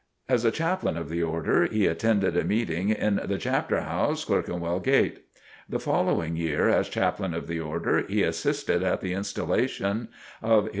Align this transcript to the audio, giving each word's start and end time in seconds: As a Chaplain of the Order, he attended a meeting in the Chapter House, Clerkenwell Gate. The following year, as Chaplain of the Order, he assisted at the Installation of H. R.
As 0.27 0.43
a 0.43 0.49
Chaplain 0.49 0.97
of 0.97 1.09
the 1.09 1.21
Order, 1.21 1.65
he 1.67 1.85
attended 1.85 2.35
a 2.35 2.43
meeting 2.43 2.89
in 2.89 3.21
the 3.23 3.37
Chapter 3.37 3.81
House, 3.81 4.25
Clerkenwell 4.25 4.79
Gate. 4.79 5.25
The 5.69 5.79
following 5.79 6.35
year, 6.35 6.67
as 6.69 6.89
Chaplain 6.89 7.35
of 7.35 7.45
the 7.45 7.59
Order, 7.59 8.05
he 8.07 8.23
assisted 8.23 8.81
at 8.81 9.01
the 9.01 9.13
Installation 9.13 10.07
of 10.41 10.65
H. 10.65 10.69
R. 10.69 10.69